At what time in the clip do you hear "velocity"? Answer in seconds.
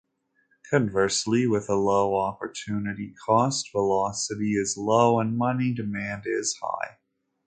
3.71-4.53